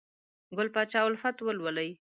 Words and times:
ګل 0.57 0.67
پاچا 0.75 0.99
الفت 1.07 1.37
ولولئ! 1.41 1.89